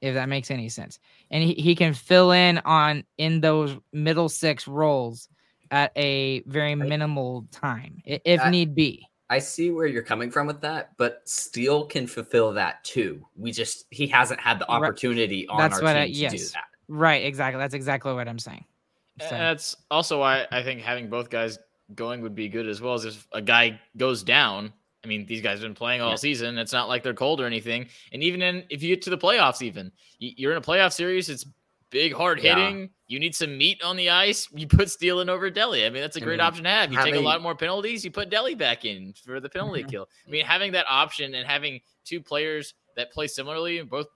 [0.00, 0.98] if that makes any sense.
[1.30, 5.28] And he, he can fill in on in those middle six roles
[5.70, 9.04] at a very minimal time, if I- need be.
[9.30, 13.22] I see where you're coming from with that, but Steele can fulfill that too.
[13.36, 14.76] We just he hasn't had the Right.
[14.76, 16.64] opportunity on That's our what team I- to do that.
[16.88, 17.58] Right, exactly.
[17.60, 18.64] That's exactly what I'm saying.
[19.20, 21.58] So, That's also why I think having both guys
[21.94, 24.72] going would be good as well as if a guy goes down.
[25.04, 26.16] I mean, these guys have been playing all Yeah.
[26.16, 26.56] season.
[26.56, 27.88] It's not like they're cold or anything.
[28.12, 31.28] And even in if you get to the playoffs, even you're in a playoff series,
[31.28, 31.44] it's
[31.90, 32.54] big, hard Yeah.
[32.56, 32.90] hitting.
[33.06, 34.48] You need some meat on the ice.
[34.52, 35.86] You put Steele in over Delhi.
[35.86, 36.92] I mean, that's a great mean, option to have.
[36.92, 38.04] You take a lot more penalties.
[38.04, 39.90] You put Delhi back in for the penalty Mm-hmm.
[39.90, 40.08] kill.
[40.26, 44.06] I mean, having that option and having two players that play similarly and both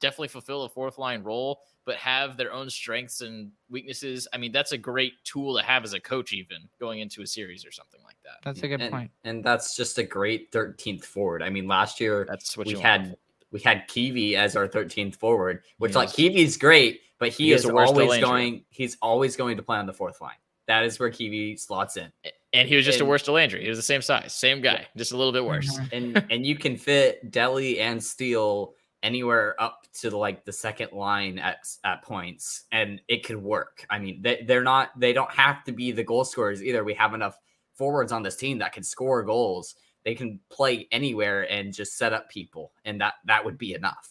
[0.00, 4.26] definitely fulfill a fourth line role, but have their own strengths and weaknesses.
[4.32, 7.26] I mean, that's a great tool to have as a coach, even going into a
[7.26, 8.38] series or something like that.
[8.44, 9.10] that's a good and, point.
[9.24, 11.42] And that's just a great 13th forward.
[11.42, 13.18] I mean, last year That's what we you had want.
[13.52, 16.16] We had Kiwi as our 13th forward, which like Yes.
[16.16, 19.86] Kiwi's great, but he, He is is always going he's always going to play on
[19.86, 20.34] the fourth line.
[20.66, 22.10] That is where Kiwi slots in.
[22.52, 23.62] And he was just a worse Delandry.
[23.62, 25.78] He was the same size, same guy, just a little bit worse.
[25.78, 25.88] Mhm.
[25.92, 31.38] and and you can fit Delhi and Steele anywhere up to like the second line
[31.38, 33.84] at at points, and it could work.
[33.90, 36.84] I mean, they, they're not they don't have to be the goal scorers either.
[36.84, 37.36] We have enough
[37.74, 39.74] forwards on this team that can score goals.
[40.04, 44.08] They can play anywhere and just set up people, and that that would be enough.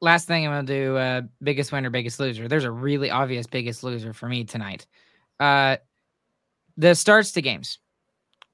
[0.00, 2.48] last thing I'm gonna do, uh, biggest winner, biggest loser.
[2.48, 4.86] There's a really obvious biggest loser for me tonight.
[5.40, 5.76] Uh,
[6.76, 7.78] the starts to games.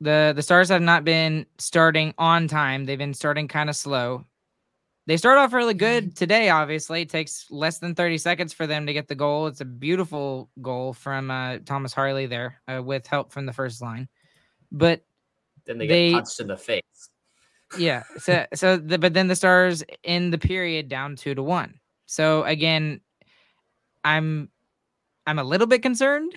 [0.01, 2.85] The the stars have not been starting on time.
[2.85, 4.25] They've been starting kind of slow.
[5.07, 6.49] They start off really good today.
[6.49, 9.47] Obviously, it takes less than 30 seconds for them to get the goal.
[9.47, 13.83] It's a beautiful goal from uh, Thomas Harley there, uh, with help from the first
[13.83, 14.09] line.
[14.73, 15.03] But
[15.67, 16.83] Then they get punched in the face.
[17.79, 18.03] yeah.
[18.19, 21.81] So so the, but then the stars in the period down two to one.
[22.07, 23.01] So again,
[24.05, 24.51] I'm
[25.27, 26.37] I'm a little bit concerned,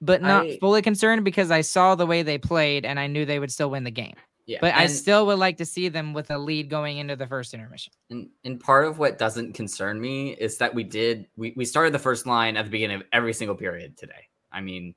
[0.00, 3.24] but not I- fully concerned because I saw the way they played and I knew
[3.24, 4.14] they would still win the game.
[4.46, 7.26] Yeah, But I still would like to see them with a lead going into the
[7.26, 7.92] first intermission.
[8.08, 11.92] And, and part of what doesn't concern me is that we did we, we started
[11.92, 14.26] the first line at the beginning of every single period today.
[14.50, 14.94] I mean,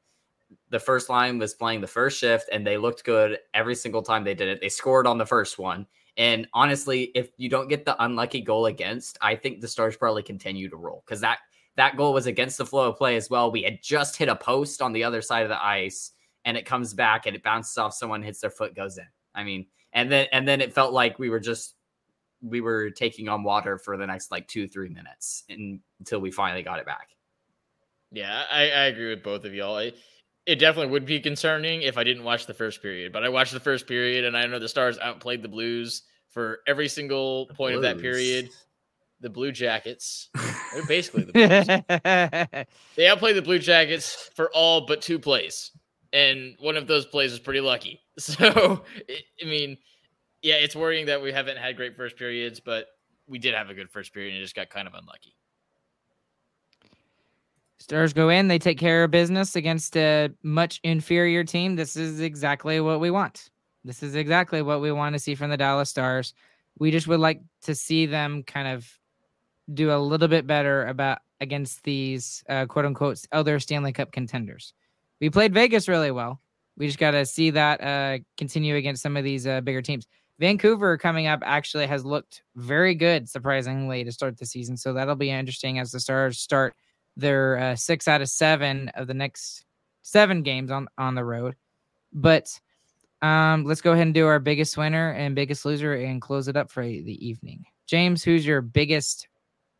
[0.71, 4.23] the first line was playing the first shift and they looked good every single time
[4.23, 4.62] they did it.
[4.62, 5.86] They scored on the first one.
[6.17, 10.23] And honestly, if you don't get the unlucky goal against, I think the Stars probably
[10.23, 11.39] continue to roll because that
[11.75, 13.51] that goal was against the flow of play as well.
[13.51, 16.12] We had just hit a post on the other side of the ice
[16.43, 19.07] and it comes back and it bounces off someone, hits their foot, goes in.
[19.36, 21.75] I mean, and then and then it felt like we were just
[22.41, 25.43] we were taking on water for the next like two three minutes
[25.99, 27.10] until we finally got it back.
[28.12, 29.77] Yeah, I, I agree with both of y'all.
[29.77, 29.93] I,
[30.45, 33.54] it definitely would be concerning if I didn't watch the first period, but I watched
[33.54, 37.75] the first period and I know the Stars outplayed the Blues for every single point
[37.75, 38.49] of that period.
[39.19, 40.30] The Blue Jackets.
[40.73, 41.34] They're basically the
[42.63, 42.65] Blues.
[42.95, 45.71] they outplayed the Blue Jackets for all but two plays,
[46.12, 47.99] and one of those plays was pretty lucky.
[48.19, 49.77] So, I mean,
[50.43, 52.86] yeah, it's worrying that we haven't had great first periods, but
[53.27, 55.36] we did have a good first period and it just got kind of unlucky.
[57.81, 61.75] Stars go in, they take care of business against a much inferior team.
[61.75, 63.49] This is exactly what we want.
[63.83, 66.33] This is exactly what we want to see from the Dallas Stars.
[66.77, 68.87] We just would like to see them kind of
[69.73, 74.73] do a little bit better about against these uh, quote unquote other Stanley Cup contenders.
[75.19, 76.39] We played Vegas really well.
[76.77, 80.07] We just got to see that uh, continue against some of these uh, bigger teams.
[80.39, 84.77] Vancouver coming up actually has looked very good, surprisingly, to start the season.
[84.77, 86.75] So that'll be interesting as the Stars start
[87.17, 89.65] their uh, six out of seven of the next
[90.02, 91.56] seven games on on the road.
[92.13, 92.60] But
[93.21, 96.58] um, let's go ahead and do our biggest winner and biggest loser and close it
[96.58, 97.65] up for the evening.
[97.88, 99.28] James, who's your biggest?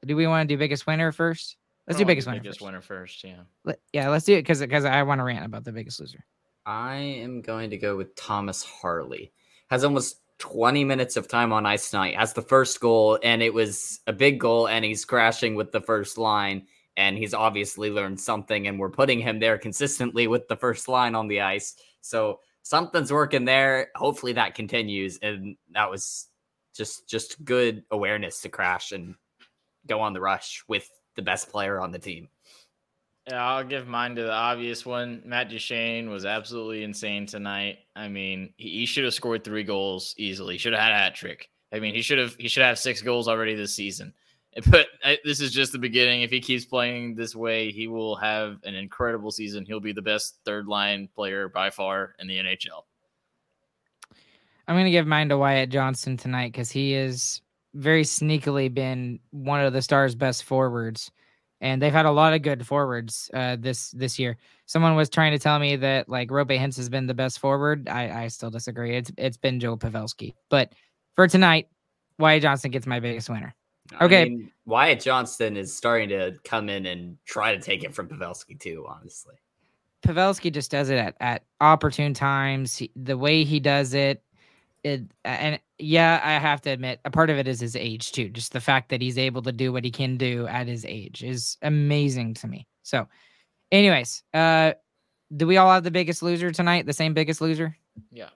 [0.06, 1.58] Do we want to do biggest winner first?
[1.88, 2.40] Let's do biggest winner.
[2.40, 2.66] Biggest first.
[2.66, 3.42] winner first, yeah.
[3.66, 6.24] Let, yeah, let's do it because because I want to rant about the biggest loser.
[6.66, 9.32] I am going to go with Thomas Harley.
[9.70, 12.16] Has almost 20 minutes of time on ice tonight.
[12.16, 15.82] Has the first goal, and it was a big goal, and he's crashing with the
[15.82, 16.68] first line.
[16.98, 21.16] And he's obviously learned something, and we're putting him there consistently with the first line
[21.16, 21.76] on the ice.
[22.02, 23.90] So something's working there.
[23.96, 25.18] Hopefully that continues.
[25.22, 26.28] And that was
[26.76, 29.16] just just good awareness to crash and
[29.88, 32.30] go on the rush with the best player on the team.
[33.28, 35.22] Yeah, I'll give mine to the obvious one.
[35.26, 37.80] Matt Duchene was absolutely insane tonight.
[37.96, 40.58] I mean, he, he should have scored three goals easily.
[40.58, 41.50] Should have had a hat trick.
[41.72, 44.14] I mean, he should have he should have six goals already this season.
[44.70, 46.24] But I, this is just the beginning.
[46.24, 49.66] If he keeps playing this way, he will have an incredible season.
[49.66, 52.84] He'll be the best third line player by far in the NHL.
[54.68, 57.42] I'm going to give mine to Wyatt Johnston tonight because he has
[57.74, 61.12] very sneakily been one of the Stars' best forwards
[61.62, 64.38] and they've had a lot of good forwards uh, this this year.
[64.66, 67.88] Someone was trying to tell me that like Roope Hintz has been the best forward.
[67.88, 68.98] I, I still disagree.
[68.98, 70.34] It's it's been Joe Pavelski.
[70.50, 70.74] But
[71.16, 71.68] for tonight,
[72.18, 73.56] Wyatt Johnston gets my biggest winner.
[74.00, 77.94] Okay, I mean, Wyatt Johnston is starting to come in and try to take it
[77.94, 78.86] from Pavelski too.
[78.88, 79.36] Honestly,
[80.04, 82.78] Pavelski just does it at, at opportune times.
[82.78, 84.24] He, the way he does it,
[84.84, 88.30] it and yeah, I have to admit, a part of it is his age too.
[88.30, 91.24] Just the fact that he's able to do what he can do at his age
[91.24, 92.68] is amazing to me.
[92.84, 93.08] So,
[93.72, 94.74] anyways, uh,
[95.36, 96.86] do we all have the biggest loser tonight?
[96.86, 97.78] The same biggest loser?
[98.12, 98.30] Yeah,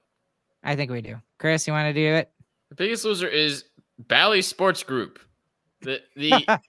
[0.64, 1.22] I think we do.
[1.40, 2.32] Chris, you want to do it?
[2.70, 3.66] The biggest loser is
[4.00, 5.20] Bally Sports Group.
[5.82, 6.60] The the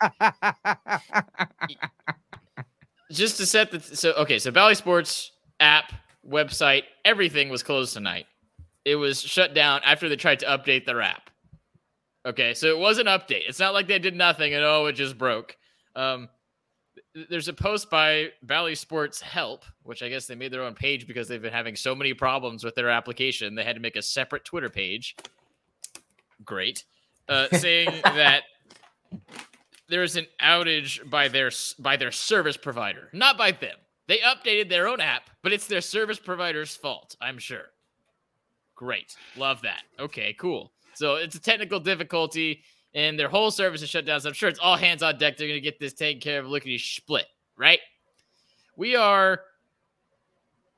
[3.11, 5.93] just to set the so okay, so Bally Sports app,
[6.29, 8.27] website, everything was closed tonight
[8.87, 11.29] it was shut down after they tried to update their app.
[12.25, 13.43] Okay, so it was an update.
[13.49, 15.57] It's not like they did nothing and oh, it just broke.
[15.97, 16.29] Um,
[17.29, 21.09] there's a post by Bally Sports Help, which I guess they made their own page
[21.09, 23.57] because they've been having so many problems with their application.
[23.57, 25.17] They had to make a separate Twitter page.
[26.45, 26.85] Great,
[27.29, 28.45] uh, saying that
[29.89, 33.77] there is an outage by their by their service provider, not by them.
[34.09, 37.17] They updated their own app, but it's their service provider's fault.
[37.21, 37.67] I'm sure.
[38.77, 39.17] Great.
[39.37, 39.83] Love that.
[39.99, 40.73] Okay, cool.
[40.95, 42.63] So it's a technical difficulty
[42.95, 44.21] and their whole service is shut down.
[44.21, 45.37] So I'm sure it's all hands on deck.
[45.37, 46.47] They're going to get this taken care of.
[46.47, 47.81] Look at you split, right?
[48.77, 49.41] We are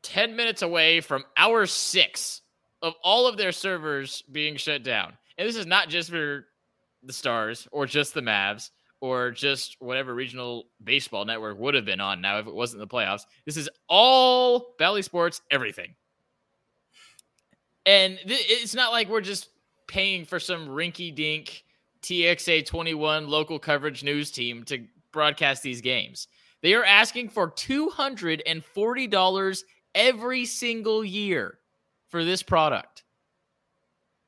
[0.02, 2.42] 10 minutes away from hour six
[2.82, 5.12] of all of their servers being shut down.
[5.36, 6.46] And this is not just for
[7.02, 12.00] the Stars or just the Mavs or just whatever regional baseball network would have been
[12.00, 13.22] on now if it wasn't the playoffs.
[13.46, 15.94] This is all Bally Sports, everything.
[17.86, 19.50] And th- it's not like we're just
[19.86, 21.64] paying for some rinky dink
[22.02, 26.28] TXA 21 local coverage news team to broadcast these games.
[26.60, 29.62] They are asking for $240
[29.94, 31.58] every single year
[32.08, 33.04] for this product.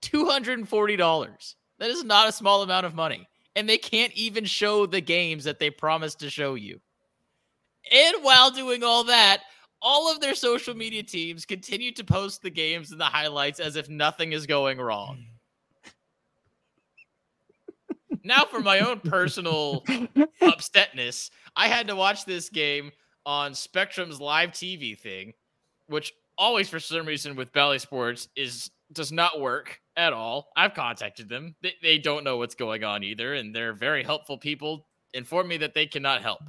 [0.02, 1.54] $240.
[1.80, 3.26] That is not a small amount of money.
[3.56, 6.80] And they can't even show the games that they promised to show you.
[7.90, 9.42] And while doing all that,
[9.82, 13.76] all of their social media teams continue to post the games and the highlights as
[13.76, 15.24] if nothing is going wrong.
[18.22, 19.80] now, for my own personal
[20.42, 22.92] upsetness, I had to watch this game
[23.24, 25.32] on Spectrum's live TV thing,
[25.86, 30.48] which always, for some reason, with Bally Sports is does not work at all.
[30.56, 34.38] I've contacted them; they, they don't know what's going on either, and they're very helpful
[34.38, 34.86] people.
[35.14, 36.40] Inform me that they cannot help.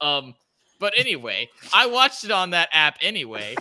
[0.00, 0.34] Um,
[0.78, 3.56] but anyway, I watched it on that app anyway,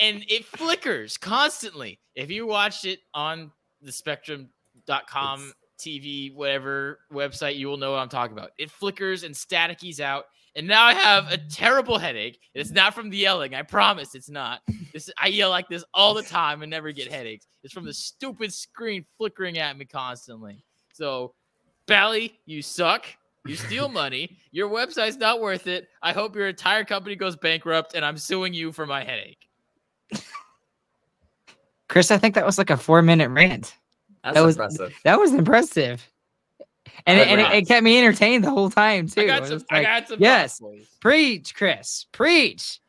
[0.00, 2.00] and it flickers constantly.
[2.14, 8.08] If you watched it on the spectrum.com TV, whatever website, you will know what I'm
[8.08, 8.50] talking about.
[8.58, 10.24] It flickers and staticies out.
[10.54, 12.38] And now I have a terrible headache.
[12.54, 13.54] It's not from the yelling.
[13.54, 14.60] I promise it's not.
[14.92, 17.46] This I yell like this all the time and never get headaches.
[17.64, 20.62] It's from the stupid screen flickering at me constantly.
[20.92, 21.34] So,
[21.86, 23.06] Bally, you suck.
[23.46, 24.36] You steal money.
[24.50, 25.88] Your website's not worth it.
[26.02, 29.48] I hope your entire company goes bankrupt and I'm suing you for my headache.
[31.88, 33.74] Chris, I think that was like a four minute rant.
[34.22, 34.94] That's that was impressive.
[35.04, 36.11] that was impressive.
[37.06, 39.22] And, it, and it, it kept me entertained the whole time too.
[39.22, 39.58] I got some.
[39.58, 40.18] just I like, got some.
[40.20, 40.60] yes.
[40.60, 40.86] boys.
[41.00, 42.80] preach, Chris, preach.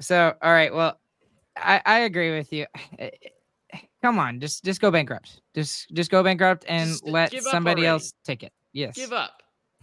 [0.00, 0.98] So, all right, well,
[1.56, 2.66] I, I agree with you.
[4.02, 5.40] Come on, just just go bankrupt.
[5.54, 7.86] Just just go bankrupt and Just let somebody already.
[7.86, 8.52] else take it.
[8.72, 9.42] Yes, Give up.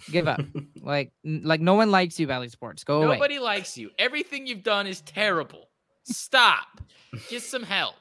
[0.09, 0.39] give up.
[0.81, 2.85] like like no one likes you, Bally Sports.
[2.85, 3.15] Go away.
[3.15, 3.89] Nobody likes you.
[3.99, 5.69] Everything you've done is terrible.
[6.05, 6.79] Stop.
[7.29, 7.95] Get some help.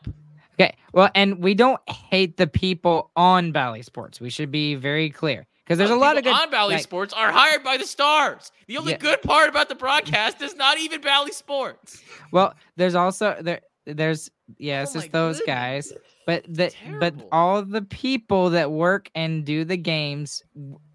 [0.55, 0.77] Okay.
[0.93, 4.21] Well, and we don't hate the people on Bally Sports.
[4.21, 7.13] We should be very clear because there's a lot of good on Bally like- Sports
[7.15, 8.53] are hired by the stars.
[8.69, 8.99] The only Yeah.
[8.99, 12.03] good part about the broadcast is not even Bally Sports.
[12.31, 15.47] Well, there's also there there's yes, Oh it's those goodness.
[15.55, 15.93] guys,
[16.27, 20.43] but the but all the people that work and do the games,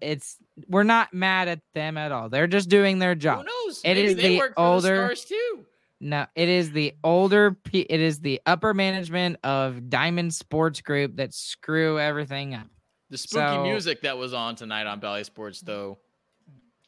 [0.00, 0.38] it's
[0.68, 2.28] we're not mad at them at all.
[2.28, 3.46] They're just doing their Who job.
[3.46, 3.80] knows?
[3.84, 5.66] It Maybe is they the work for older- the stars too.
[6.00, 11.16] No, it is the older pe- it is the upper management of Diamond Sports Group
[11.16, 12.66] that screw everything up.
[13.10, 15.98] The spooky So- music that was on tonight on Bally Sports, though,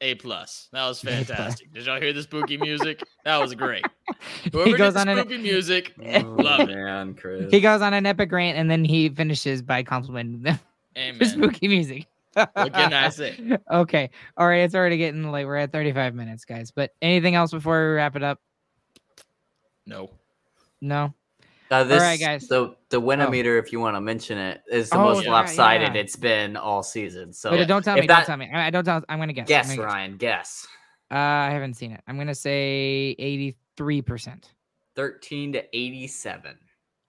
[0.00, 0.68] a plus.
[0.72, 1.72] That was fantastic.
[1.74, 3.02] Did y'all hear the spooky music?
[3.24, 3.84] That was great.
[4.52, 6.68] Whoever he goes did on the an spooky music, Oh, Love it.
[6.74, 7.50] man, Chris.
[7.50, 10.56] he goes on an epic rant and then he finishes by complimenting them
[10.94, 11.28] for amen.
[11.28, 12.06] spooky music.
[12.34, 13.58] What can I say?
[13.70, 14.08] okay.
[14.38, 14.60] All right.
[14.62, 15.44] It's already getting late.
[15.44, 16.70] We're at 35 minutes, guys.
[16.70, 18.40] But anything else before we wrap it up?
[19.86, 20.10] No.
[20.80, 21.14] No.
[21.70, 22.48] Uh, this, right, guys.
[22.48, 25.94] The the Winometer, if you want to mention it, is the Oh, most yeah, lopsided
[25.94, 26.00] yeah.
[26.02, 27.32] it's been all season.
[27.32, 28.06] So Wait, don't tell me.
[28.06, 28.50] that- Don't tell me.
[28.52, 29.02] I, I don't tell.
[29.08, 29.48] I'm gonna guess.
[29.48, 30.66] Guess, gonna Ryan, guess.
[31.10, 32.02] Uh, I haven't seen it.
[32.06, 34.52] I'm gonna say 83 percent.
[34.94, 36.58] Thirteen to eighty-seven.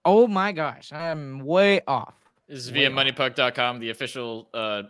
[0.06, 2.14] Oh my gosh, I'm way off.
[2.48, 2.94] This is Way via off.
[3.06, 4.84] moneypuck.com, the official uh,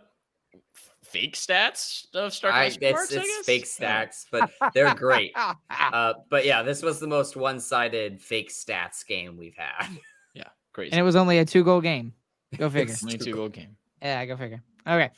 [1.15, 3.13] fake stats of I, StarCraft it's Sports.
[3.13, 3.47] I it's guess?
[3.47, 5.33] fake stats, but they're great.
[5.71, 9.89] Uh, but yeah, this was the most one-sided fake stats game we've had.
[10.35, 10.91] Yeah, crazy.
[10.91, 12.13] and it was only a two goal game.
[12.59, 12.95] Go figure.
[13.05, 13.77] Only two goal game.
[14.03, 14.63] Yeah, go figure.
[14.87, 15.11] Okay.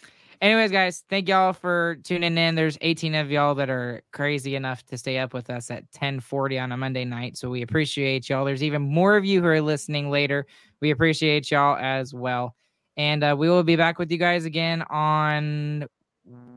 [0.43, 2.55] Anyways, guys, thank y'all for tuning in.
[2.55, 6.59] There's 18 of y'all that are crazy enough to stay up with us at 1040
[6.59, 7.39] on a Monday night.
[7.39, 8.45] So we appreciate y'all.
[8.45, 10.47] There's even more of you who are listening later.
[10.83, 12.55] We appreciate y'all as well.
[12.97, 15.87] And uh, we will be back with you guys again on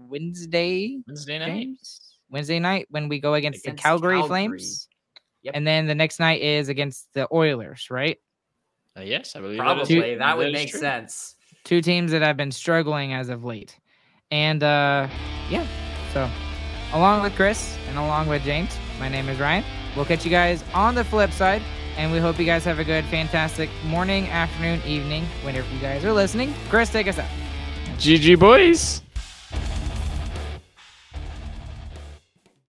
[0.08, 1.48] Wednesday, Wednesday night.
[1.48, 2.02] James?
[2.30, 4.28] Wednesday night when we go against, Against the Calgary, Calgary.
[4.28, 4.88] Flames.
[5.44, 5.54] Yep.
[5.56, 8.18] And then the next night is against the Oilers, right?
[8.98, 10.80] Uh, yes, I believe Probably that, that, is, would make true.
[10.80, 11.36] sense.
[11.64, 13.78] two teams that have been struggling as of late.
[14.32, 15.08] And uh
[15.50, 15.66] yeah,
[16.14, 16.30] so
[16.94, 19.64] along with Chris and along with James, my name is Ryan.
[19.96, 21.62] We'll catch you guys on the flip side,
[22.00, 26.06] and we hope you guys have a good, fantastic morning, afternoon, evening, whenever you guys
[26.06, 26.54] are listening.
[26.70, 27.28] Chris, take us out.
[27.98, 29.02] GG boys.